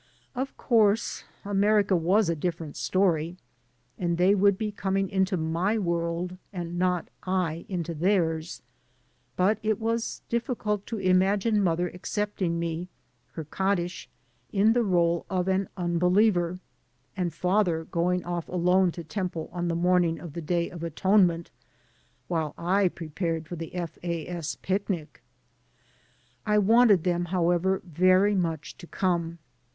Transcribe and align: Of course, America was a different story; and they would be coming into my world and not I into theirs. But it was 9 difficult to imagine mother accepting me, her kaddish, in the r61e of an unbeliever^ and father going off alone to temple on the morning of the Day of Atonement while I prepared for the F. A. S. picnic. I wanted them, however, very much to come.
Of 0.33 0.57
course, 0.57 1.25
America 1.45 1.95
was 1.95 2.27
a 2.27 2.35
different 2.35 2.75
story; 2.75 3.37
and 3.99 4.17
they 4.17 4.33
would 4.33 4.57
be 4.57 4.71
coming 4.71 5.07
into 5.07 5.37
my 5.37 5.77
world 5.77 6.37
and 6.51 6.79
not 6.79 7.09
I 7.21 7.67
into 7.69 7.93
theirs. 7.93 8.63
But 9.35 9.59
it 9.61 9.79
was 9.79 10.23
9 10.31 10.39
difficult 10.39 10.87
to 10.87 10.97
imagine 10.97 11.61
mother 11.61 11.87
accepting 11.87 12.57
me, 12.57 12.89
her 13.33 13.43
kaddish, 13.43 14.09
in 14.51 14.73
the 14.73 14.79
r61e 14.79 15.25
of 15.29 15.47
an 15.47 15.69
unbeliever^ 15.77 16.57
and 17.15 17.31
father 17.31 17.83
going 17.83 18.23
off 18.25 18.47
alone 18.49 18.91
to 18.93 19.03
temple 19.03 19.51
on 19.53 19.67
the 19.67 19.75
morning 19.75 20.19
of 20.19 20.33
the 20.33 20.41
Day 20.41 20.67
of 20.71 20.81
Atonement 20.81 21.51
while 22.27 22.55
I 22.57 22.87
prepared 22.87 23.47
for 23.47 23.55
the 23.55 23.75
F. 23.75 23.99
A. 24.01 24.25
S. 24.27 24.55
picnic. 24.55 25.21
I 26.43 26.57
wanted 26.57 27.03
them, 27.03 27.25
however, 27.25 27.83
very 27.85 28.33
much 28.33 28.75
to 28.79 28.87
come. 28.87 29.37